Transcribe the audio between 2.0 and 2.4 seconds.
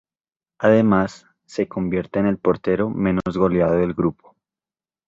en el